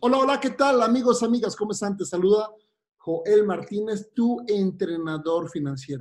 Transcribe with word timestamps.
Hola, 0.00 0.18
hola, 0.18 0.38
¿qué 0.38 0.50
tal 0.50 0.80
amigos, 0.80 1.24
amigas? 1.24 1.56
¿Cómo 1.56 1.72
están? 1.72 1.96
Te 1.96 2.04
saluda 2.04 2.48
Joel 2.98 3.44
Martínez, 3.44 4.12
tu 4.14 4.38
entrenador 4.46 5.50
financiero. 5.50 6.00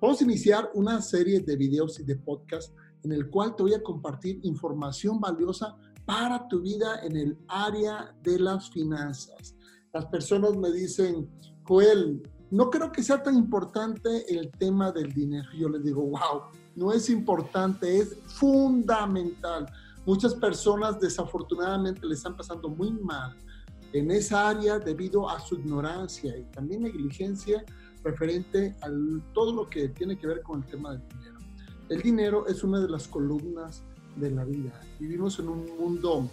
Vamos 0.00 0.20
a 0.20 0.24
iniciar 0.24 0.70
una 0.74 1.02
serie 1.02 1.40
de 1.40 1.56
videos 1.56 1.98
y 1.98 2.04
de 2.04 2.14
podcasts 2.14 2.72
en 3.02 3.10
el 3.10 3.28
cual 3.28 3.56
te 3.56 3.64
voy 3.64 3.74
a 3.74 3.82
compartir 3.82 4.38
información 4.44 5.18
valiosa 5.18 5.76
para 6.06 6.46
tu 6.46 6.60
vida 6.60 7.00
en 7.02 7.16
el 7.16 7.36
área 7.48 8.16
de 8.22 8.38
las 8.38 8.70
finanzas. 8.70 9.56
Las 9.92 10.06
personas 10.06 10.56
me 10.56 10.70
dicen, 10.70 11.28
Joel, 11.64 12.22
no 12.52 12.70
creo 12.70 12.92
que 12.92 13.02
sea 13.02 13.20
tan 13.20 13.36
importante 13.36 14.32
el 14.32 14.50
tema 14.52 14.92
del 14.92 15.12
dinero. 15.12 15.48
Yo 15.58 15.68
les 15.68 15.82
digo, 15.82 16.02
wow, 16.02 16.44
no 16.78 16.92
es 16.92 17.10
importante, 17.10 17.98
es 17.98 18.16
fundamental. 18.26 19.66
Muchas 20.06 20.34
personas 20.34 21.00
desafortunadamente 21.00 22.06
le 22.06 22.14
están 22.14 22.36
pasando 22.36 22.68
muy 22.68 22.92
mal 22.92 23.34
en 23.92 24.10
esa 24.10 24.48
área 24.48 24.78
debido 24.78 25.28
a 25.28 25.40
su 25.40 25.56
ignorancia 25.56 26.36
y 26.36 26.44
también 26.44 26.82
negligencia 26.84 27.64
referente 28.04 28.76
a 28.82 28.88
todo 29.34 29.52
lo 29.52 29.68
que 29.68 29.88
tiene 29.88 30.16
que 30.16 30.28
ver 30.28 30.42
con 30.42 30.62
el 30.62 30.70
tema 30.70 30.92
del 30.92 31.02
dinero. 31.08 31.38
El 31.88 32.02
dinero 32.02 32.46
es 32.46 32.62
una 32.62 32.80
de 32.80 32.88
las 32.88 33.08
columnas 33.08 33.82
de 34.16 34.30
la 34.30 34.44
vida. 34.44 34.80
Vivimos 35.00 35.38
en 35.40 35.48
un 35.48 35.66
mundo 35.78 36.30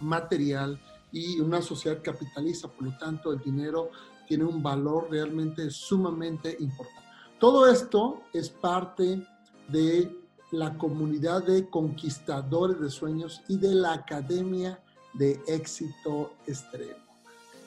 material 0.00 0.80
y 1.12 1.40
una 1.40 1.62
sociedad 1.62 2.02
capitalista, 2.02 2.68
por 2.68 2.84
lo 2.84 2.98
tanto 2.98 3.32
el 3.32 3.38
dinero 3.38 3.90
tiene 4.26 4.44
un 4.44 4.60
valor 4.60 5.08
realmente 5.08 5.70
sumamente 5.70 6.56
importante. 6.58 6.98
Todo 7.38 7.70
esto 7.70 8.22
es 8.32 8.50
parte 8.50 9.24
de 9.68 10.10
la 10.50 10.76
comunidad 10.78 11.44
de 11.44 11.68
conquistadores 11.68 12.80
de 12.80 12.90
sueños 12.90 13.42
y 13.48 13.58
de 13.58 13.74
la 13.74 13.92
Academia 13.92 14.82
de 15.14 15.40
Éxito 15.46 16.32
Extremo. 16.46 17.08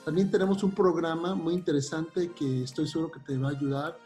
También 0.03 0.31
tenemos 0.31 0.63
un 0.63 0.71
programa 0.71 1.35
muy 1.35 1.53
interesante 1.53 2.31
que 2.31 2.63
estoy 2.63 2.87
seguro 2.87 3.11
que 3.11 3.19
te 3.19 3.37
va 3.37 3.49
a 3.49 3.51
ayudar 3.51 3.99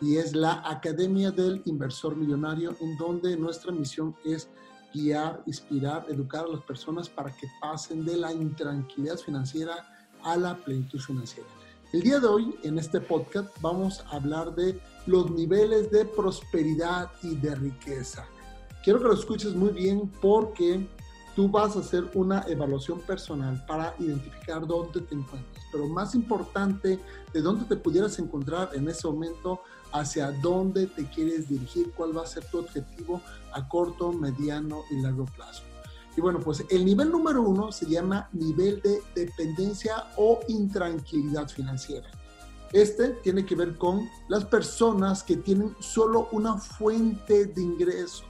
y 0.00 0.16
es 0.16 0.34
la 0.34 0.62
Academia 0.64 1.30
del 1.30 1.62
Inversor 1.64 2.16
Millonario, 2.16 2.76
en 2.80 2.96
donde 2.96 3.36
nuestra 3.36 3.72
misión 3.72 4.14
es 4.24 4.48
guiar, 4.94 5.42
inspirar, 5.46 6.06
educar 6.08 6.44
a 6.44 6.48
las 6.48 6.62
personas 6.62 7.08
para 7.08 7.34
que 7.36 7.48
pasen 7.60 8.04
de 8.04 8.16
la 8.16 8.32
intranquilidad 8.32 9.16
financiera 9.16 9.74
a 10.22 10.36
la 10.36 10.56
plenitud 10.56 11.00
financiera. 11.00 11.48
El 11.92 12.02
día 12.02 12.20
de 12.20 12.26
hoy, 12.26 12.54
en 12.62 12.78
este 12.78 13.00
podcast, 13.00 13.48
vamos 13.60 14.00
a 14.10 14.16
hablar 14.16 14.54
de 14.54 14.80
los 15.06 15.30
niveles 15.30 15.90
de 15.90 16.04
prosperidad 16.04 17.10
y 17.22 17.36
de 17.36 17.54
riqueza. 17.54 18.26
Quiero 18.84 19.00
que 19.00 19.06
lo 19.06 19.14
escuches 19.14 19.54
muy 19.54 19.70
bien 19.70 20.10
porque 20.20 20.86
tú 21.34 21.48
vas 21.48 21.76
a 21.76 21.80
hacer 21.80 22.10
una 22.14 22.44
evaluación 22.48 23.00
personal 23.00 23.64
para 23.66 23.94
identificar 23.98 24.66
dónde 24.66 25.00
te 25.00 25.14
encuentras. 25.14 25.64
Pero 25.70 25.86
más 25.88 26.14
importante, 26.14 26.98
de 27.32 27.40
dónde 27.40 27.64
te 27.64 27.76
pudieras 27.76 28.18
encontrar 28.18 28.70
en 28.74 28.88
ese 28.88 29.06
momento, 29.06 29.60
hacia 29.92 30.30
dónde 30.32 30.86
te 30.86 31.04
quieres 31.06 31.48
dirigir, 31.48 31.92
cuál 31.92 32.16
va 32.16 32.22
a 32.22 32.26
ser 32.26 32.44
tu 32.46 32.58
objetivo 32.58 33.20
a 33.52 33.66
corto, 33.68 34.12
mediano 34.12 34.82
y 34.90 35.00
largo 35.00 35.26
plazo. 35.26 35.62
Y 36.16 36.20
bueno, 36.20 36.40
pues 36.40 36.64
el 36.68 36.84
nivel 36.84 37.10
número 37.10 37.40
uno 37.42 37.72
se 37.72 37.86
llama 37.86 38.28
nivel 38.32 38.82
de 38.82 39.00
dependencia 39.14 40.04
o 40.16 40.40
intranquilidad 40.48 41.48
financiera. 41.48 42.10
Este 42.72 43.10
tiene 43.22 43.44
que 43.44 43.54
ver 43.54 43.76
con 43.76 44.08
las 44.28 44.44
personas 44.46 45.22
que 45.22 45.36
tienen 45.36 45.76
solo 45.78 46.28
una 46.32 46.56
fuente 46.56 47.46
de 47.46 47.62
ingresos. 47.62 48.24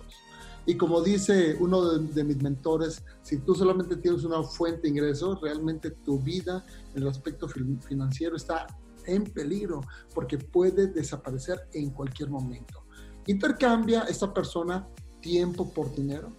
Y 0.67 0.77
como 0.77 1.01
dice 1.01 1.57
uno 1.61 1.99
de, 1.99 2.25
mis 2.25 2.41
mentores, 2.41 3.05
si 3.23 3.39
tú 3.39 3.55
solamente 3.55 3.97
tienes 3.97 4.25
una 4.25 4.43
fuente 4.43 4.83
de 4.83 4.89
ingresos, 4.91 5.41
realmente 5.41 5.91
tu 5.91 6.21
vida 6.21 6.65
en 6.95 7.03
el 7.03 7.09
aspecto 7.09 7.49
financiero 7.49 8.37
está 8.37 8.67
en 9.07 9.25
peligro 9.25 9.81
porque 10.15 10.39
puede 10.39 10.87
desaparecer 10.87 11.69
en 11.73 11.91
cualquier 11.91 12.31
momento. 12.31 12.85
Intercambia 13.27 14.03
esta 14.03 14.33
persona 14.33 14.87
tiempo 15.21 15.73
por 15.73 15.95
dinero, 15.95 16.33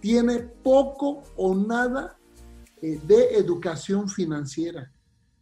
tiene 0.00 0.40
poco 0.40 1.22
o 1.36 1.54
nada 1.54 2.18
eh, 2.82 3.00
de 3.06 3.36
educación 3.36 4.08
financiera. 4.08 4.92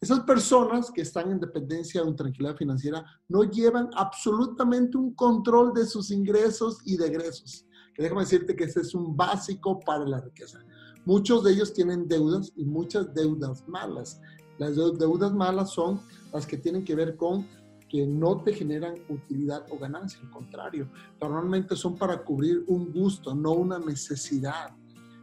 Esas 0.02 0.18
personas 0.24 0.90
que 0.90 1.02
están 1.02 1.30
en 1.30 1.38
dependencia 1.38 2.02
o 2.02 2.08
intranquilidad 2.08 2.56
financiera 2.56 3.04
no 3.28 3.44
llevan 3.44 3.88
absolutamente 3.94 4.98
un 4.98 5.14
control 5.14 5.72
de 5.72 5.86
sus 5.86 6.10
ingresos 6.10 6.80
y 6.84 6.96
de 6.96 7.06
egresos. 7.06 7.68
Déjame 7.96 8.22
decirte 8.22 8.56
que 8.56 8.64
ese 8.64 8.80
es 8.80 8.96
un 8.96 9.16
básico 9.16 9.78
para 9.78 10.04
la 10.04 10.20
riqueza. 10.20 10.58
Muchos 11.04 11.44
de 11.44 11.52
ellos 11.52 11.72
tienen 11.72 12.08
deudas 12.08 12.52
y 12.56 12.64
muchas 12.64 13.14
deudas 13.14 13.62
malas. 13.68 14.20
Las 14.58 14.74
deudas 14.74 15.32
malas 15.32 15.70
son 15.70 16.00
las 16.32 16.48
que 16.48 16.58
tienen 16.58 16.84
que 16.84 16.96
ver 16.96 17.16
con 17.16 17.46
que 17.88 18.04
no 18.04 18.42
te 18.42 18.54
generan 18.54 18.94
utilidad 19.08 19.66
o 19.70 19.78
ganancia, 19.78 20.18
al 20.20 20.30
contrario, 20.30 20.90
normalmente 21.20 21.76
son 21.76 21.94
para 21.94 22.24
cubrir 22.24 22.64
un 22.66 22.92
gusto, 22.92 23.36
no 23.36 23.52
una 23.52 23.78
necesidad. 23.78 24.74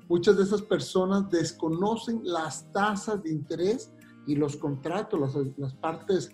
Muchas 0.07 0.37
de 0.37 0.43
esas 0.43 0.61
personas 0.61 1.29
desconocen 1.29 2.21
las 2.23 2.71
tasas 2.71 3.21
de 3.21 3.31
interés 3.31 3.91
y 4.27 4.35
los 4.35 4.57
contratos, 4.57 5.19
las, 5.19 5.35
las 5.57 5.73
partes 5.75 6.29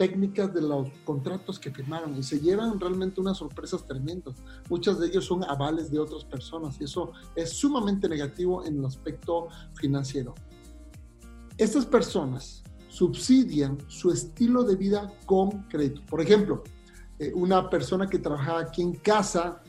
técnicas 0.00 0.54
de 0.54 0.62
los 0.62 0.88
contratos 1.04 1.58
que 1.58 1.70
firmaron 1.70 2.16
y 2.16 2.22
se 2.22 2.40
llevan 2.40 2.80
realmente 2.80 3.20
unas 3.20 3.36
sorpresas 3.36 3.86
tremendas. 3.86 4.34
Muchas 4.70 4.98
de 4.98 5.08
ellos 5.08 5.26
son 5.26 5.44
avales 5.44 5.90
de 5.90 5.98
otras 5.98 6.24
personas 6.24 6.80
y 6.80 6.84
eso 6.84 7.12
es 7.36 7.50
sumamente 7.50 8.08
negativo 8.08 8.64
en 8.64 8.78
el 8.78 8.84
aspecto 8.86 9.48
financiero. 9.74 10.34
Estas 11.58 11.84
personas 11.84 12.62
subsidian 12.88 13.76
su 13.88 14.10
estilo 14.10 14.62
de 14.64 14.76
vida 14.76 15.12
con 15.26 15.68
crédito. 15.68 16.00
Por 16.06 16.22
ejemplo, 16.22 16.64
eh, 17.18 17.32
una 17.34 17.68
persona 17.68 18.08
que 18.08 18.18
trabajaba 18.18 18.60
aquí 18.60 18.80
en 18.80 18.94
casa, 18.94 19.62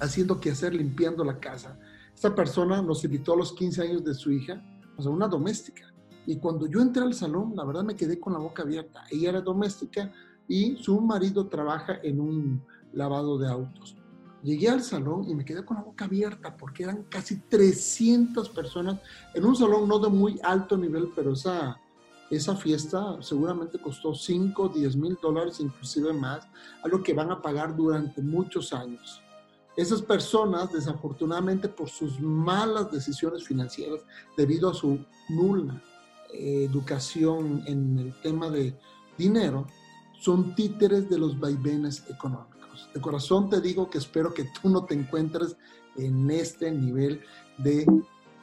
haciendo 0.00 0.40
que 0.40 0.52
hacer, 0.52 0.74
limpiando 0.74 1.22
la 1.22 1.38
casa. 1.38 1.78
Esta 2.14 2.34
persona 2.34 2.80
nos 2.80 3.04
invitó 3.04 3.34
a 3.34 3.36
los 3.36 3.52
15 3.52 3.82
años 3.82 4.04
de 4.04 4.14
su 4.14 4.32
hija, 4.32 4.62
o 4.96 5.02
sea, 5.02 5.10
una 5.10 5.28
doméstica. 5.28 5.89
Y 6.26 6.36
cuando 6.38 6.66
yo 6.66 6.80
entré 6.80 7.02
al 7.02 7.14
salón, 7.14 7.54
la 7.56 7.64
verdad 7.64 7.84
me 7.84 7.96
quedé 7.96 8.20
con 8.20 8.32
la 8.32 8.38
boca 8.38 8.62
abierta. 8.62 9.04
Ella 9.10 9.30
era 9.30 9.40
doméstica 9.40 10.12
y 10.46 10.76
su 10.76 11.00
marido 11.00 11.48
trabaja 11.48 11.98
en 12.02 12.20
un 12.20 12.64
lavado 12.92 13.38
de 13.38 13.48
autos. 13.48 13.96
Llegué 14.42 14.68
al 14.68 14.82
salón 14.82 15.28
y 15.28 15.34
me 15.34 15.44
quedé 15.44 15.64
con 15.64 15.76
la 15.76 15.82
boca 15.82 16.06
abierta 16.06 16.56
porque 16.56 16.84
eran 16.84 17.04
casi 17.04 17.36
300 17.40 18.48
personas 18.50 19.00
en 19.34 19.44
un 19.44 19.54
salón 19.54 19.88
no 19.88 19.98
de 19.98 20.08
muy 20.08 20.40
alto 20.42 20.76
nivel, 20.76 21.10
pero 21.14 21.32
esa 21.32 21.78
esa 22.30 22.54
fiesta 22.54 23.20
seguramente 23.20 23.80
costó 23.80 24.14
5, 24.14 24.68
10 24.68 24.96
mil 24.96 25.18
dólares, 25.20 25.58
inclusive 25.58 26.12
más, 26.12 26.46
algo 26.84 27.02
que 27.02 27.12
van 27.12 27.32
a 27.32 27.42
pagar 27.42 27.74
durante 27.74 28.22
muchos 28.22 28.72
años. 28.72 29.20
Esas 29.76 30.00
personas, 30.00 30.72
desafortunadamente, 30.72 31.68
por 31.68 31.88
sus 31.88 32.20
malas 32.20 32.90
decisiones 32.92 33.44
financieras, 33.44 34.00
debido 34.36 34.70
a 34.70 34.74
su 34.74 35.04
nula 35.28 35.82
educación 36.32 37.62
en 37.66 37.98
el 37.98 38.20
tema 38.22 38.50
de 38.50 38.78
dinero, 39.18 39.66
son 40.20 40.54
títeres 40.54 41.08
de 41.08 41.18
los 41.18 41.38
vaivenes 41.38 42.04
económicos. 42.08 42.88
De 42.94 43.00
corazón 43.00 43.48
te 43.48 43.60
digo 43.60 43.88
que 43.90 43.98
espero 43.98 44.32
que 44.32 44.44
tú 44.60 44.68
no 44.68 44.84
te 44.84 44.94
encuentres 44.94 45.56
en 45.96 46.30
este 46.30 46.70
nivel 46.70 47.20
de 47.58 47.86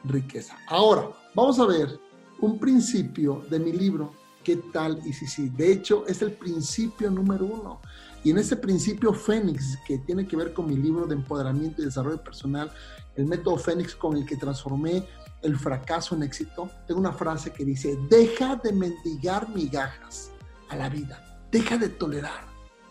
riqueza. 0.04 0.56
Ahora, 0.68 1.10
vamos 1.34 1.58
a 1.58 1.66
ver 1.66 1.98
un 2.40 2.58
principio 2.58 3.42
de 3.50 3.58
mi 3.58 3.72
libro, 3.72 4.12
¿Qué 4.48 4.56
tal 4.72 4.98
y 5.04 5.12
si 5.12 5.26
sí? 5.26 5.50
De 5.50 5.70
hecho, 5.70 6.06
es 6.06 6.22
el 6.22 6.32
principio 6.32 7.10
número 7.10 7.44
uno. 7.44 7.82
Y 8.24 8.30
en 8.30 8.38
ese 8.38 8.56
principio 8.56 9.12
Fénix, 9.12 9.78
que 9.86 9.98
tiene 9.98 10.26
que 10.26 10.36
ver 10.36 10.52
con 10.52 10.66
mi 10.66 10.76
libro 10.76 11.06
de 11.06 11.14
empoderamiento 11.14 11.80
y 11.80 11.84
desarrollo 11.84 12.22
personal, 12.22 12.70
el 13.16 13.26
método 13.26 13.56
Fénix 13.56 13.94
con 13.94 14.16
el 14.16 14.26
que 14.26 14.36
transformé 14.36 15.06
el 15.42 15.56
fracaso 15.56 16.14
en 16.14 16.24
éxito, 16.24 16.70
tengo 16.86 17.00
una 17.00 17.12
frase 17.12 17.52
que 17.52 17.64
dice, 17.64 17.98
deja 18.10 18.56
de 18.56 18.72
mendigar 18.72 19.48
migajas 19.50 20.30
a 20.68 20.76
la 20.76 20.88
vida, 20.88 21.46
deja 21.50 21.78
de 21.78 21.88
tolerar. 21.88 22.48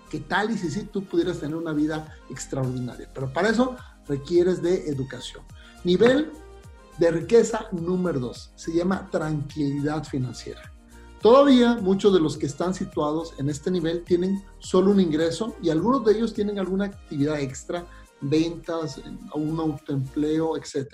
¿Qué 0.10 0.22
tal 0.22 0.52
y 0.52 0.58
si 0.58 0.70
sí 0.70 0.84
tú 0.84 1.04
pudieras 1.04 1.40
tener 1.40 1.58
una 1.58 1.74
vida 1.74 2.16
extraordinaria? 2.30 3.10
Pero 3.14 3.32
para 3.34 3.50
eso 3.50 3.76
requieres 4.08 4.62
de 4.62 4.88
educación. 4.88 5.44
Nivel 5.84 6.32
de 6.98 7.12
riqueza 7.12 7.68
número 7.72 8.20
dos. 8.20 8.52
Se 8.56 8.74
llama 8.74 9.10
tranquilidad 9.12 10.06
financiera. 10.06 10.74
Todavía 11.22 11.76
muchos 11.82 12.14
de 12.14 12.20
los 12.20 12.38
que 12.38 12.46
están 12.46 12.76
situados 12.76 13.34
en 13.40 13.50
este 13.50 13.72
nivel 13.72 14.04
tienen 14.04 14.44
solo 14.60 14.92
un 14.92 15.00
ingreso 15.00 15.56
y 15.64 15.70
algunos 15.70 16.06
de 16.06 16.14
ellos 16.14 16.34
tienen 16.34 16.60
alguna 16.60 16.86
actividad 16.86 17.40
extra, 17.40 17.88
ventas, 18.22 19.02
un 19.34 19.60
autoempleo, 19.60 20.56
etc. 20.58 20.88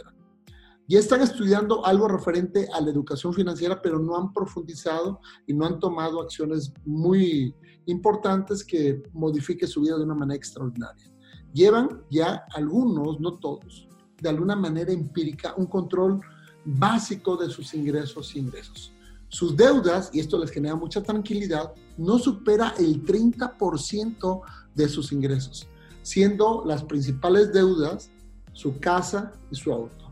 Y 0.87 0.95
están 0.95 1.21
estudiando 1.21 1.85
algo 1.85 2.07
referente 2.07 2.69
a 2.73 2.79
la 2.79 2.89
educación 2.89 3.33
financiera, 3.33 3.81
pero 3.81 3.99
no 3.99 4.15
han 4.17 4.31
profundizado 4.31 5.19
y 5.45 5.53
no 5.53 5.65
han 5.65 5.79
tomado 5.79 6.21
acciones 6.21 6.73
muy 6.85 7.53
importantes 7.85 8.63
que 8.63 9.03
modifiquen 9.11 9.67
su 9.67 9.81
vida 9.81 9.97
de 9.97 10.03
una 10.03 10.15
manera 10.15 10.37
extraordinaria. 10.37 11.11
llevan 11.53 12.03
ya 12.09 12.45
algunos, 12.55 13.19
no 13.19 13.37
todos, 13.37 13.87
de 14.19 14.29
alguna 14.29 14.55
manera 14.55 14.91
empírica, 14.91 15.53
un 15.55 15.67
control 15.67 16.21
básico 16.65 17.37
de 17.37 17.49
sus 17.49 17.73
ingresos 17.73 18.35
y 18.35 18.39
ingresos. 18.39 18.91
Sus 19.33 19.57
deudas, 19.57 20.12
y 20.13 20.19
esto 20.19 20.38
les 20.38 20.51
genera 20.51 20.75
mucha 20.75 21.01
tranquilidad, 21.01 21.74
no 21.97 22.19
supera 22.19 22.75
el 22.77 23.03
30% 23.03 24.41
de 24.75 24.88
sus 24.88 25.12
ingresos, 25.12 25.68
siendo 26.03 26.63
las 26.68 26.83
principales 26.83 27.51
deudas 27.51 28.12
su 28.51 28.80
casa 28.80 29.31
y 29.50 29.56
su 29.56 29.74
auto. 29.74 30.12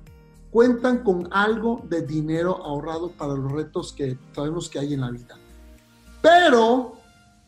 Cuentan 0.49 1.03
con 1.03 1.27
algo 1.31 1.85
de 1.87 2.01
dinero 2.01 2.65
ahorrado 2.65 3.11
para 3.11 3.35
los 3.35 3.51
retos 3.51 3.93
que 3.93 4.17
sabemos 4.33 4.67
que 4.67 4.79
hay 4.79 4.95
en 4.95 5.01
la 5.01 5.11
vida. 5.11 5.37
Pero 6.23 6.93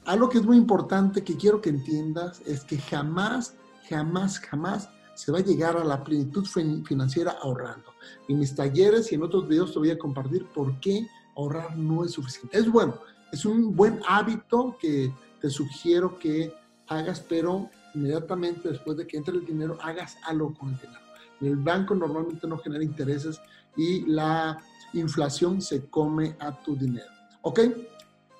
algo 0.05 0.29
que 0.29 0.37
es 0.37 0.45
muy 0.45 0.57
importante 0.57 1.23
que 1.23 1.35
quiero 1.35 1.59
que 1.59 1.71
entiendas 1.71 2.39
es 2.45 2.63
que 2.63 2.77
jamás, 2.77 3.55
jamás, 3.89 4.37
jamás 4.37 4.89
se 5.15 5.31
va 5.31 5.39
a 5.39 5.43
llegar 5.43 5.75
a 5.75 5.83
la 5.83 6.03
plenitud 6.03 6.45
financiera 6.45 7.35
ahorrando. 7.41 7.89
En 8.29 8.37
mis 8.37 8.55
talleres 8.55 9.11
y 9.11 9.15
en 9.15 9.23
otros 9.23 9.47
videos 9.47 9.73
te 9.73 9.79
voy 9.79 9.89
a 9.89 9.97
compartir 9.97 10.45
por 10.53 10.79
qué 10.79 11.07
ahorrar 11.35 11.77
no 11.77 12.03
es 12.03 12.11
suficiente. 12.11 12.57
Es 12.57 12.69
bueno, 12.69 12.99
es 13.31 13.45
un 13.45 13.75
buen 13.75 13.99
hábito 14.07 14.77
que 14.79 15.11
te 15.41 15.49
sugiero 15.49 16.17
que 16.17 16.53
hagas, 16.87 17.19
pero 17.21 17.69
inmediatamente 17.93 18.69
después 18.69 18.97
de 18.97 19.07
que 19.07 19.17
entre 19.17 19.35
el 19.35 19.45
dinero, 19.45 19.77
hagas 19.81 20.17
algo 20.25 20.53
con 20.53 20.69
el 20.69 20.79
dinero. 20.79 20.99
El 21.41 21.57
banco 21.57 21.93
normalmente 21.93 22.47
no 22.47 22.57
genera 22.57 22.83
intereses 22.83 23.39
y 23.75 24.01
la 24.05 24.59
inflación 24.93 25.61
se 25.61 25.85
come 25.89 26.35
a 26.39 26.51
tu 26.63 26.75
dinero. 26.75 27.11
¿Ok? 27.41 27.59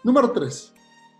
Número 0.04 0.32
tres, 0.32 0.74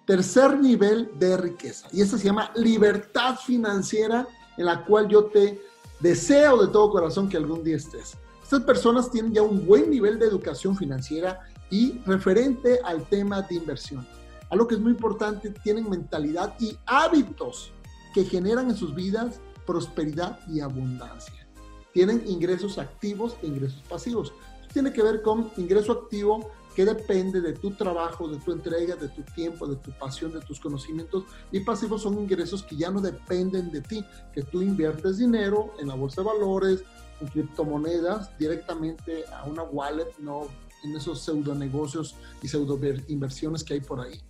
tercer 0.06 0.60
nivel 0.60 1.12
de 1.20 1.38
riqueza. 1.38 1.88
Y 1.92 2.02
esto 2.02 2.18
se 2.18 2.26
llama 2.26 2.52
libertad 2.56 3.38
financiera 3.38 4.28
en 4.58 4.66
la 4.66 4.86
cual 4.86 5.08
yo 5.08 5.26
te 5.26 5.62
deseo 6.00 6.66
de 6.66 6.72
todo 6.72 6.92
corazón 6.92 7.28
que 7.28 7.38
algún 7.38 7.64
día 7.64 7.78
estés. 7.78 8.18
Estas 8.42 8.64
personas 8.64 9.10
tienen 9.10 9.34
ya 9.34 9.42
un 9.42 9.66
buen 9.66 9.90
nivel 9.90 10.20
de 10.20 10.26
educación 10.26 10.76
financiera 10.76 11.42
y 11.74 12.00
referente 12.06 12.80
al 12.84 13.04
tema 13.08 13.42
de 13.42 13.56
inversión. 13.56 14.06
Algo 14.52 14.68
que 14.68 14.76
es 14.76 14.80
muy 14.80 14.92
importante, 14.92 15.50
tienen 15.50 15.90
mentalidad 15.90 16.54
y 16.60 16.78
hábitos 16.86 17.72
que 18.14 18.26
generan 18.26 18.70
en 18.70 18.76
sus 18.76 18.94
vidas 18.94 19.42
prosperidad 19.66 20.40
y 20.48 20.60
abundancia. 20.60 21.48
Tienen 21.92 22.24
ingresos 22.28 22.78
activos 22.78 23.36
e 23.42 23.48
ingresos 23.48 23.82
pasivos. 23.90 24.34
Esto 24.62 24.74
tiene 24.74 24.94
que 24.94 25.02
ver 25.02 25.24
con 25.24 25.52
ingreso 25.58 25.94
activo 25.94 26.52
que 26.76 26.86
depende 26.86 27.42
de 27.42 27.54
tu 27.54 27.72
trabajo, 27.72 28.28
de 28.28 28.38
tu 28.38 28.52
entrega, 28.52 28.96
de 28.96 29.08
tu 29.08 29.24
tiempo, 29.24 29.66
de 29.66 29.78
tu 29.78 29.90
pasión, 29.98 30.32
de 30.32 30.42
tus 30.42 30.60
conocimientos. 30.60 31.24
Y 31.52 31.62
pasivos 31.62 32.04
son 32.04 32.20
ingresos 32.20 32.62
que 32.62 32.76
ya 32.76 32.92
no 32.92 33.02
dependen 33.02 33.72
de 33.72 33.82
ti, 33.82 34.06
que 34.32 34.44
tú 34.44 34.62
inviertes 34.62 35.18
dinero 35.18 35.74
en 35.80 35.88
la 35.88 35.96
bolsa 35.96 36.22
de 36.22 36.28
valores, 36.28 36.84
en 37.20 37.30
criptomonedas, 37.30 38.38
directamente 38.38 39.26
a 39.34 39.46
una 39.46 39.64
wallet, 39.64 40.16
no 40.20 40.50
en 40.84 40.96
esos 40.96 41.22
pseudo 41.22 41.56
negocios 41.56 42.16
y 42.42 42.48
pseudo 42.48 42.80
inversiones 43.08 43.64
que 43.64 43.76
hay 43.76 43.82
por 43.82 44.02
ahí. 44.02 44.22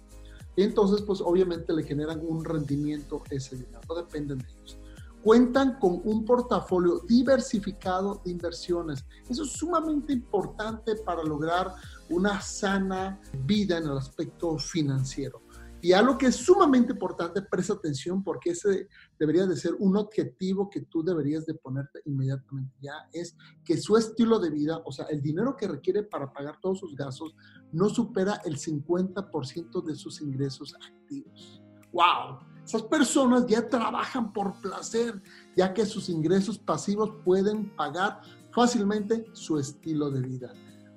entonces, 0.56 1.02
pues 1.02 1.20
obviamente 1.22 1.74
le 1.74 1.84
generan 1.84 2.22
un 2.24 2.46
rendimiento 2.46 3.24
ese 3.30 3.56
dinero, 3.56 3.82
no 3.88 3.96
dependen 3.96 4.40
de 4.40 4.48
ellos 4.50 4.78
cuentan 5.24 5.80
con 5.80 6.02
un 6.04 6.26
portafolio 6.26 7.00
diversificado 7.08 8.22
de 8.26 8.32
inversiones. 8.32 9.06
Eso 9.30 9.44
es 9.44 9.54
sumamente 9.54 10.12
importante 10.12 10.98
para 10.98 11.24
lograr 11.24 11.74
una 12.10 12.42
sana 12.42 13.22
vida 13.46 13.78
en 13.78 13.86
el 13.86 13.98
aspecto 13.98 14.58
financiero. 14.58 15.42
Y 15.84 15.92
algo 15.92 16.18
que 16.18 16.28
es 16.28 16.38
sumamente 16.38 16.94
importante, 16.94 17.42
presta 17.42 17.74
atención 17.74 18.24
porque 18.24 18.52
ese 18.52 18.88
debería 19.20 19.46
de 19.46 19.58
ser 19.58 19.76
un 19.80 19.98
objetivo 19.98 20.70
que 20.70 20.80
tú 20.84 21.04
deberías 21.04 21.46
de 21.46 21.56
ponerte 21.56 22.00
inmediatamente 22.06 22.74
ya, 22.80 22.94
es 23.12 23.36
que 23.66 23.76
su 23.76 23.98
estilo 23.98 24.40
de 24.40 24.50
vida, 24.50 24.82
o 24.86 24.94
sea, 24.94 25.08
el 25.08 25.22
dinero 25.22 25.58
que 25.58 25.68
requiere 25.68 26.04
para 26.04 26.32
pagar 26.32 26.58
todos 26.62 26.80
sus 26.80 26.96
gastos, 26.96 27.36
no 27.74 27.90
supera 27.90 28.40
el 28.46 28.56
50% 28.58 29.84
de 29.84 29.96
sus 29.96 30.22
ingresos 30.22 30.74
activos. 30.76 31.62
¡Wow! 31.92 32.40
Esas 32.64 32.84
personas 32.84 33.46
ya 33.46 33.68
trabajan 33.68 34.32
por 34.32 34.62
placer, 34.62 35.22
ya 35.58 35.74
que 35.74 35.86
sus 35.86 36.08
ingresos 36.08 36.58
pasivos 36.58 37.12
pueden 37.26 37.76
pagar 37.76 38.22
fácilmente 38.54 39.26
su 39.34 39.60
estilo 39.60 40.10
de 40.10 40.22
vida. 40.22 40.54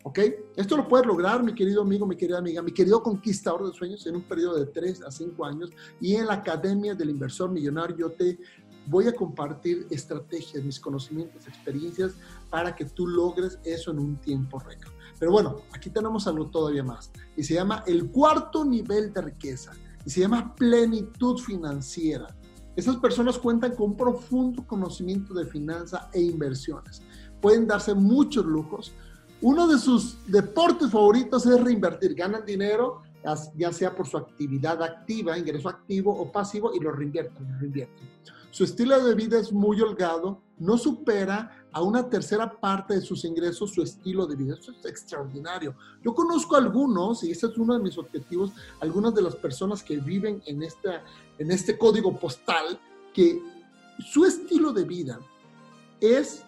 ¿Ok? 0.06 0.20
Esto 0.54 0.76
lo 0.76 0.86
puedes 0.86 1.04
lograr, 1.04 1.42
mi 1.42 1.52
querido 1.52 1.82
amigo, 1.82 2.06
mi 2.06 2.14
querida 2.14 2.38
amiga, 2.38 2.62
mi 2.62 2.70
querido 2.70 3.02
conquistador 3.02 3.66
de 3.66 3.76
sueños, 3.76 4.06
en 4.06 4.14
un 4.14 4.22
periodo 4.22 4.56
de 4.56 4.66
3 4.66 5.02
a 5.02 5.10
5 5.10 5.44
años. 5.44 5.70
Y 6.00 6.14
en 6.14 6.26
la 6.26 6.34
Academia 6.34 6.94
del 6.94 7.10
Inversor 7.10 7.50
Millonario 7.50 7.96
yo 7.96 8.12
te 8.12 8.38
voy 8.86 9.08
a 9.08 9.12
compartir 9.12 9.84
estrategias, 9.90 10.62
mis 10.62 10.78
conocimientos, 10.78 11.48
experiencias 11.48 12.12
para 12.50 12.72
que 12.72 12.84
tú 12.84 13.08
logres 13.08 13.58
eso 13.64 13.90
en 13.90 13.98
un 13.98 14.16
tiempo 14.20 14.60
récord. 14.60 14.92
Pero 15.18 15.32
bueno, 15.32 15.56
aquí 15.72 15.90
tenemos 15.90 16.28
algo 16.28 16.46
todavía 16.50 16.84
más. 16.84 17.10
Y 17.36 17.42
se 17.42 17.54
llama 17.54 17.82
el 17.84 18.08
cuarto 18.08 18.64
nivel 18.64 19.12
de 19.12 19.22
riqueza. 19.22 19.72
Y 20.04 20.10
se 20.10 20.20
llama 20.20 20.54
plenitud 20.54 21.36
financiera. 21.38 22.28
Esas 22.76 22.94
personas 22.98 23.38
cuentan 23.38 23.74
con 23.74 23.90
un 23.90 23.96
profundo 23.96 24.64
conocimiento 24.68 25.34
de 25.34 25.46
finanzas 25.46 26.06
e 26.12 26.20
inversiones. 26.20 27.02
Pueden 27.40 27.66
darse 27.66 27.92
muchos 27.92 28.44
lujos, 28.44 28.94
uno 29.40 29.66
de 29.66 29.78
sus 29.78 30.16
deportes 30.26 30.90
favoritos 30.90 31.46
es 31.46 31.60
reinvertir. 31.60 32.14
Ganan 32.14 32.44
dinero, 32.44 33.02
ya 33.56 33.72
sea 33.72 33.94
por 33.94 34.06
su 34.06 34.16
actividad 34.16 34.82
activa, 34.82 35.36
ingreso 35.36 35.68
activo 35.68 36.12
o 36.12 36.30
pasivo, 36.30 36.72
y 36.74 36.80
lo 36.80 36.92
reinvierten, 36.92 37.58
reinvierten. 37.58 38.08
Su 38.50 38.64
estilo 38.64 39.04
de 39.04 39.14
vida 39.14 39.38
es 39.38 39.52
muy 39.52 39.78
holgado, 39.82 40.40
no 40.58 40.78
supera 40.78 41.66
a 41.72 41.82
una 41.82 42.08
tercera 42.08 42.58
parte 42.58 42.94
de 42.94 43.02
sus 43.02 43.22
ingresos 43.26 43.74
su 43.74 43.82
estilo 43.82 44.26
de 44.26 44.34
vida. 44.34 44.54
Eso 44.58 44.72
es 44.72 44.86
extraordinario. 44.86 45.74
Yo 46.02 46.14
conozco 46.14 46.56
algunos, 46.56 47.22
y 47.22 47.32
ese 47.32 47.48
es 47.48 47.58
uno 47.58 47.74
de 47.74 47.82
mis 47.82 47.98
objetivos, 47.98 48.52
algunas 48.80 49.14
de 49.14 49.20
las 49.20 49.36
personas 49.36 49.82
que 49.82 49.98
viven 49.98 50.42
en, 50.46 50.62
esta, 50.62 51.04
en 51.38 51.50
este 51.50 51.76
código 51.76 52.18
postal, 52.18 52.80
que 53.12 53.42
su 53.98 54.24
estilo 54.24 54.72
de 54.72 54.84
vida 54.84 55.20
es 56.00 56.45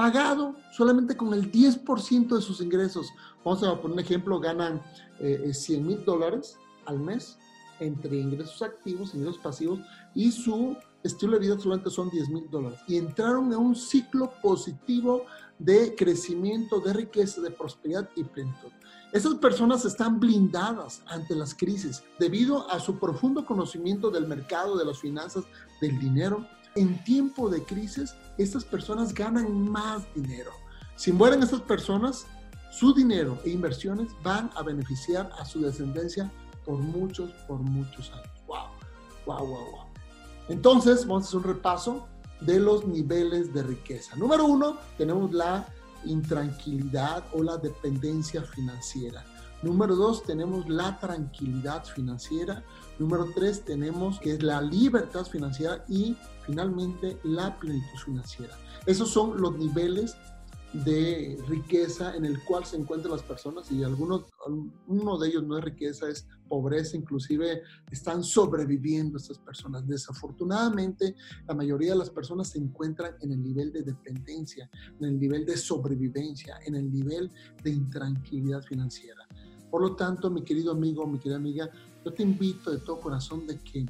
pagado 0.00 0.54
solamente 0.72 1.14
con 1.14 1.34
el 1.34 1.52
10% 1.52 2.34
de 2.34 2.40
sus 2.40 2.62
ingresos. 2.62 3.12
Vamos 3.44 3.62
a 3.62 3.78
poner 3.78 3.92
un 3.92 4.00
ejemplo, 4.00 4.40
ganan 4.40 4.82
100 5.18 5.78
eh, 5.78 5.84
mil 5.84 6.02
dólares 6.06 6.56
al 6.86 6.98
mes 6.98 7.36
entre 7.80 8.16
ingresos 8.16 8.62
activos, 8.62 9.14
ingresos 9.14 9.36
pasivos, 9.36 9.78
y 10.14 10.32
su 10.32 10.74
estilo 11.02 11.34
de 11.34 11.40
vida 11.40 11.58
solamente 11.58 11.90
son 11.90 12.08
10 12.08 12.30
mil 12.30 12.48
dólares. 12.48 12.78
Y 12.88 12.96
entraron 12.96 13.52
en 13.52 13.58
un 13.58 13.76
ciclo 13.76 14.32
positivo 14.42 15.26
de 15.58 15.94
crecimiento, 15.94 16.80
de 16.80 16.94
riqueza, 16.94 17.42
de 17.42 17.50
prosperidad 17.50 18.08
y 18.16 18.24
plenitud. 18.24 18.70
Esas 19.12 19.34
personas 19.34 19.84
están 19.84 20.18
blindadas 20.18 21.02
ante 21.08 21.34
las 21.34 21.54
crisis 21.54 22.02
debido 22.18 22.70
a 22.70 22.80
su 22.80 22.98
profundo 22.98 23.44
conocimiento 23.44 24.10
del 24.10 24.26
mercado, 24.26 24.78
de 24.78 24.86
las 24.86 24.98
finanzas, 24.98 25.44
del 25.78 25.98
dinero 25.98 26.46
en 26.76 27.02
tiempo 27.04 27.48
de 27.50 27.62
crisis, 27.64 28.14
estas 28.38 28.64
personas 28.64 29.12
ganan 29.12 29.68
más 29.68 30.02
dinero. 30.14 30.52
Si 30.96 31.12
mueren 31.12 31.42
estas 31.42 31.62
personas, 31.62 32.26
su 32.70 32.94
dinero 32.94 33.38
e 33.44 33.50
inversiones 33.50 34.08
van 34.22 34.50
a 34.54 34.62
beneficiar 34.62 35.30
a 35.38 35.44
su 35.44 35.60
descendencia 35.60 36.30
por 36.64 36.78
muchos, 36.78 37.30
por 37.48 37.60
muchos 37.60 38.12
años. 38.12 38.30
¡Wow! 38.46 38.66
¡Wow, 39.26 39.46
wow, 39.46 39.70
wow! 39.72 39.84
Entonces, 40.48 41.06
vamos 41.06 41.24
a 41.24 41.28
hacer 41.28 41.38
un 41.38 41.44
repaso 41.44 42.08
de 42.40 42.58
los 42.60 42.86
niveles 42.86 43.52
de 43.52 43.62
riqueza. 43.62 44.16
Número 44.16 44.44
uno, 44.44 44.78
tenemos 44.96 45.32
la 45.32 45.66
intranquilidad 46.04 47.24
o 47.32 47.42
la 47.42 47.56
dependencia 47.56 48.42
financiera. 48.42 49.24
Número 49.62 49.94
dos, 49.94 50.22
tenemos 50.22 50.68
la 50.68 50.98
tranquilidad 50.98 51.84
financiera. 51.84 52.64
Número 52.98 53.26
tres, 53.34 53.64
tenemos 53.64 54.18
que 54.18 54.34
es 54.34 54.42
la 54.42 54.62
libertad 54.62 55.26
financiera 55.26 55.84
y 55.88 56.16
finalmente 56.46 57.18
la 57.24 57.58
plenitud 57.58 57.98
financiera. 58.04 58.56
Esos 58.86 59.10
son 59.10 59.40
los 59.40 59.56
niveles 59.58 60.16
de 60.72 61.36
riqueza 61.48 62.14
en 62.14 62.24
el 62.24 62.42
cual 62.44 62.64
se 62.64 62.76
encuentran 62.76 63.12
las 63.12 63.24
personas 63.24 63.70
y 63.72 63.82
algunos, 63.82 64.26
uno 64.86 65.18
de 65.18 65.28
ellos 65.28 65.42
no 65.42 65.58
es 65.58 65.64
riqueza, 65.64 66.08
es 66.08 66.26
pobreza, 66.48 66.96
inclusive 66.96 67.62
están 67.90 68.22
sobreviviendo 68.22 69.18
estas 69.18 69.38
personas. 69.38 69.86
Desafortunadamente, 69.86 71.16
la 71.48 71.54
mayoría 71.54 71.92
de 71.92 71.98
las 71.98 72.10
personas 72.10 72.48
se 72.48 72.58
encuentran 72.58 73.14
en 73.20 73.32
el 73.32 73.42
nivel 73.42 73.72
de 73.72 73.82
dependencia, 73.82 74.70
en 75.00 75.06
el 75.06 75.18
nivel 75.18 75.44
de 75.44 75.56
sobrevivencia, 75.56 76.58
en 76.64 76.76
el 76.76 76.90
nivel 76.90 77.30
de 77.62 77.70
intranquilidad 77.70 78.62
financiera. 78.62 79.26
Por 79.70 79.82
lo 79.82 79.94
tanto, 79.94 80.30
mi 80.30 80.42
querido 80.42 80.72
amigo, 80.72 81.06
mi 81.06 81.18
querida 81.18 81.36
amiga, 81.36 81.70
yo 82.04 82.12
te 82.12 82.22
invito 82.22 82.70
de 82.70 82.78
todo 82.78 83.00
corazón 83.00 83.46
de 83.46 83.58
que 83.58 83.86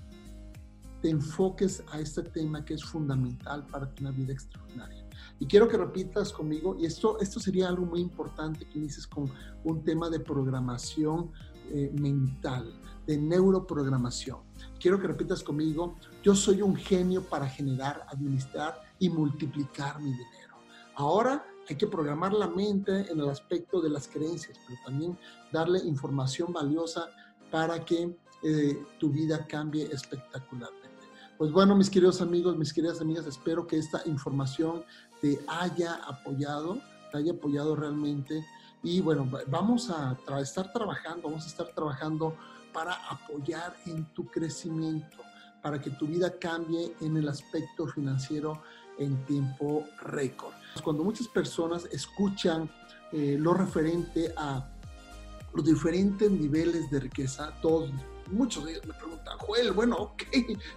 te 1.01 1.09
enfoques 1.09 1.83
a 1.91 2.01
este 2.01 2.23
tema 2.23 2.65
que 2.65 2.75
es 2.75 2.85
fundamental 2.85 3.65
para 3.67 3.91
una 4.01 4.11
vida 4.11 4.33
extraordinaria. 4.33 5.07
Y 5.39 5.47
quiero 5.47 5.69
que 5.69 5.79
repitas 5.79 6.33
conmigo, 6.33 6.77
y 6.79 6.85
esto, 6.85 7.19
esto 7.21 7.41
sería 7.41 7.69
algo 7.69 7.87
muy 7.87 8.01
importante, 8.01 8.67
que 8.67 8.79
inicies 8.79 9.07
con 9.07 9.31
un 9.65 9.83
tema 9.83 10.11
de 10.11 10.21
programación 10.21 11.31
eh, 11.73 11.91
mental, 11.99 12.73
de 13.07 13.17
neuroprogramación. 13.17 14.39
quiero 14.79 15.01
que 15.01 15.07
repitas 15.07 15.43
conmigo, 15.43 15.97
yo 16.23 16.35
soy 16.35 16.61
un 16.63 16.77
genio 16.77 17.23
para 17.23 17.49
generar, 17.49 18.07
administrar 18.09 18.81
y 18.99 19.09
multiplicar 19.09 19.99
mi 20.01 20.11
dinero. 20.11 20.57
Ahora 20.97 21.47
hay 21.71 21.77
que 21.77 21.87
programar 21.87 22.33
la 22.33 22.49
mente 22.49 23.11
en 23.13 23.21
el 23.21 23.29
aspecto 23.29 23.81
de 23.81 23.91
las 23.91 24.09
creencias, 24.09 24.59
pero 24.67 24.81
también 24.85 25.17
darle 25.53 25.79
información 25.79 26.53
valiosa 26.53 27.09
para 27.49 27.85
que 27.85 28.19
eh, 28.43 28.85
tu 28.99 29.11
vida 29.11 29.47
cambie 29.47 29.85
espectacularmente. 29.85 30.89
Pues 31.39 31.53
bueno, 31.53 31.77
mis 31.77 31.89
queridos 31.89 32.21
amigos, 32.21 32.57
mis 32.57 32.73
queridas 32.73 33.01
amigas, 33.01 33.25
espero 33.27 33.69
que 33.69 33.79
esta 33.79 34.03
información 34.07 34.85
te 35.23 35.39
haya 35.47 35.95
apoyado, 36.09 36.81
te 37.13 37.19
haya 37.19 37.33
apoyado 37.33 37.77
realmente. 37.77 38.45
Y 38.83 39.01
bueno, 39.01 39.31
vamos 39.47 39.91
a 39.91 40.19
estar 40.41 40.73
trabajando, 40.73 41.29
vamos 41.29 41.45
a 41.45 41.49
estar 41.49 41.73
trabajando 41.73 42.37
para 42.73 42.95
apoyar 43.09 43.77
en 43.87 44.05
tu 44.13 44.27
crecimiento, 44.27 45.19
para 45.63 45.81
que 45.81 45.91
tu 45.91 46.07
vida 46.07 46.39
cambie 46.39 46.95
en 47.01 47.17
el 47.17 47.29
aspecto 47.29 47.87
financiero 47.87 48.63
en 48.99 49.25
tiempo 49.25 49.85
récord. 50.03 50.55
Cuando 50.83 51.03
muchas 51.05 51.29
personas 51.29 51.87
escuchan 51.93 52.71
eh, 53.13 53.37
lo 53.39 53.55
referente 53.55 54.33
a 54.37 54.69
los 55.55 55.65
diferentes 55.65 56.31
niveles 56.31 56.91
de 56.91 57.01
riqueza, 57.01 57.53
todos, 57.61 57.91
muchos 58.31 58.65
de 58.65 58.73
ellos 58.73 58.87
me 58.87 58.95
preguntan, 58.95 59.37
Joel, 59.39 59.73
bueno, 59.73 59.97
ok, 59.97 60.23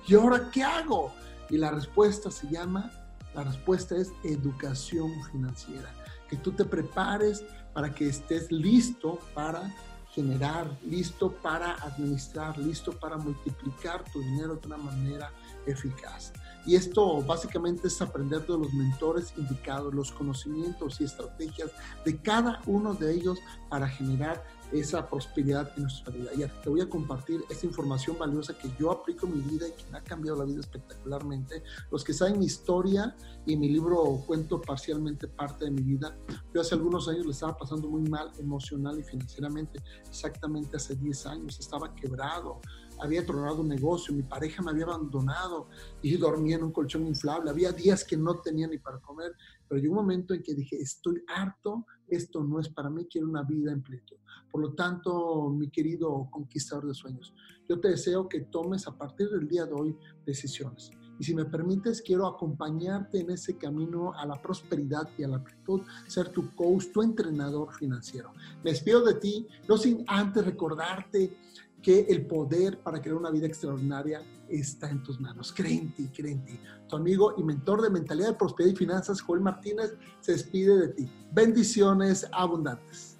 ¿y 0.07 0.15
ahora 0.15 0.49
qué 0.51 0.63
hago? 0.63 1.13
Y 1.49 1.57
la 1.57 1.71
respuesta 1.71 2.31
se 2.31 2.47
llama, 2.49 2.91
la 3.35 3.43
respuesta 3.43 3.95
es 3.95 4.11
educación 4.23 5.11
financiera, 5.31 5.93
que 6.29 6.37
tú 6.37 6.51
te 6.51 6.65
prepares 6.65 7.43
para 7.73 7.93
que 7.93 8.07
estés 8.07 8.51
listo 8.51 9.19
para 9.33 9.71
generar, 10.13 10.67
listo 10.85 11.31
para 11.31 11.73
administrar, 11.83 12.57
listo 12.57 12.91
para 12.99 13.17
multiplicar 13.17 14.03
tu 14.11 14.19
dinero 14.21 14.55
de 14.55 14.67
una 14.67 14.77
manera 14.77 15.31
eficaz. 15.65 16.31
Y 16.65 16.75
esto 16.75 17.21
básicamente 17.23 17.87
es 17.87 18.01
aprender 18.01 18.41
de 18.45 18.57
los 18.57 18.71
mentores 18.73 19.33
indicados, 19.37 19.93
los 19.93 20.11
conocimientos 20.11 21.01
y 21.01 21.03
estrategias 21.03 21.71
de 22.05 22.17
cada 22.21 22.61
uno 22.65 22.93
de 22.93 23.13
ellos 23.13 23.39
para 23.69 23.87
generar 23.87 24.43
esa 24.73 25.07
prosperidad 25.07 25.71
en 25.75 25.83
nuestra 25.83 26.11
vida. 26.13 26.31
Y 26.35 26.61
te 26.61 26.69
voy 26.69 26.81
a 26.81 26.89
compartir 26.89 27.41
esta 27.49 27.65
información 27.65 28.17
valiosa 28.17 28.57
que 28.57 28.69
yo 28.79 28.91
aplico 28.91 29.27
en 29.27 29.37
mi 29.37 29.41
vida 29.41 29.67
y 29.67 29.71
que 29.71 29.89
me 29.91 29.97
ha 29.97 30.03
cambiado 30.03 30.39
la 30.39 30.45
vida 30.45 30.59
espectacularmente. 30.59 31.63
Los 31.91 32.03
que 32.03 32.13
saben 32.13 32.39
mi 32.39 32.45
historia 32.45 33.15
y 33.45 33.55
mi 33.55 33.69
libro 33.69 34.23
cuento 34.25 34.59
parcialmente 34.59 35.27
parte 35.27 35.65
de 35.65 35.71
mi 35.71 35.81
vida. 35.81 36.17
Yo 36.53 36.61
hace 36.61 36.75
algunos 36.75 37.07
años 37.07 37.25
le 37.25 37.31
estaba 37.31 37.57
pasando 37.57 37.87
muy 37.87 38.09
mal 38.09 38.31
emocional 38.39 38.99
y 38.99 39.03
financieramente, 39.03 39.79
exactamente 40.07 40.77
hace 40.77 40.95
10 40.95 41.25
años, 41.27 41.59
estaba 41.59 41.93
quebrado, 41.93 42.59
había 42.99 43.25
tronado 43.25 43.61
un 43.61 43.67
negocio, 43.67 44.13
mi 44.13 44.23
pareja 44.23 44.61
me 44.61 44.71
había 44.71 44.85
abandonado 44.85 45.67
y 46.01 46.15
dormía 46.17 46.55
en 46.55 46.63
un 46.63 46.71
colchón 46.71 47.05
inflable, 47.05 47.49
había 47.49 47.71
días 47.71 48.03
que 48.03 48.17
no 48.17 48.39
tenía 48.39 48.67
ni 48.67 48.77
para 48.77 48.99
comer, 48.99 49.33
pero 49.67 49.81
llegó 49.81 49.93
un 49.93 50.01
momento 50.01 50.33
en 50.33 50.43
que 50.43 50.53
dije, 50.53 50.77
estoy 50.77 51.23
harto, 51.27 51.85
esto 52.13 52.43
no 52.43 52.59
es 52.59 52.69
para 52.69 52.89
mí, 52.89 53.05
quiero 53.05 53.27
una 53.27 53.43
vida 53.43 53.71
en 53.71 53.81
plenitud. 53.81 54.17
Por 54.51 54.61
lo 54.61 54.73
tanto, 54.73 55.49
mi 55.49 55.69
querido 55.69 56.27
conquistador 56.29 56.87
de 56.87 56.93
sueños, 56.93 57.33
yo 57.67 57.79
te 57.79 57.89
deseo 57.89 58.27
que 58.27 58.41
tomes 58.41 58.87
a 58.87 58.97
partir 58.97 59.29
del 59.29 59.47
día 59.47 59.65
de 59.65 59.73
hoy 59.73 59.97
decisiones. 60.25 60.91
Y 61.19 61.23
si 61.23 61.35
me 61.35 61.45
permites, 61.45 62.01
quiero 62.01 62.25
acompañarte 62.27 63.19
en 63.19 63.31
ese 63.31 63.57
camino 63.57 64.13
a 64.13 64.25
la 64.25 64.41
prosperidad 64.41 65.09
y 65.17 65.23
a 65.23 65.27
la 65.27 65.43
plenitud, 65.43 65.81
ser 66.07 66.29
tu 66.29 66.53
coach, 66.55 66.85
tu 66.91 67.01
entrenador 67.01 67.71
financiero. 67.73 68.33
Me 68.63 68.71
despido 68.71 69.03
de 69.03 69.15
ti, 69.15 69.47
no 69.67 69.77
sin 69.77 70.03
antes 70.07 70.43
recordarte 70.43 71.37
que 71.81 72.01
el 72.09 72.25
poder 72.25 72.81
para 72.81 73.01
crear 73.01 73.17
una 73.17 73.29
vida 73.29 73.45
extraordinaria 73.45 74.21
está 74.59 74.89
en 74.89 75.03
tus 75.03 75.19
manos. 75.19 75.53
Cree 75.55 75.79
en 75.79 75.93
ti, 75.93 76.09
cree 76.09 76.33
en 76.33 76.45
ti. 76.45 76.59
Tu 76.87 76.95
amigo 76.95 77.33
y 77.37 77.43
mentor 77.43 77.81
de 77.81 77.89
mentalidad 77.89 78.29
de 78.29 78.35
prosperidad 78.35 78.73
y 78.73 78.77
finanzas, 78.77 79.21
Joel 79.21 79.41
Martínez, 79.41 79.93
se 80.19 80.33
despide 80.33 80.77
de 80.77 80.87
ti. 80.89 81.11
Bendiciones 81.31 82.27
abundantes. 82.31 83.12